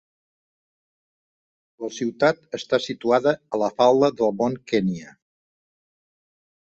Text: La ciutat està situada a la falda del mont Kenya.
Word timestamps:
La 1.83 1.89
ciutat 1.99 2.41
està 2.59 2.79
situada 2.87 3.35
a 3.57 3.61
la 3.65 3.71
falda 3.83 4.11
del 4.23 4.37
mont 4.41 4.57
Kenya. 4.73 5.15